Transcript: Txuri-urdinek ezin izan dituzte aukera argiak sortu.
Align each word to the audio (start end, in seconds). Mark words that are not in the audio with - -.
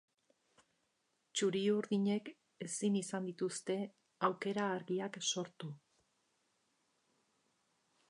Txuri-urdinek 1.39 2.31
ezin 2.67 2.97
izan 3.03 3.29
dituzte 3.29 3.77
aukera 4.31 4.67
argiak 4.79 5.23
sortu. 5.31 5.73